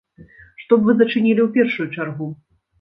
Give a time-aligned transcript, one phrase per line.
[0.61, 2.35] Што б вы зачынілі ў першую чаргу?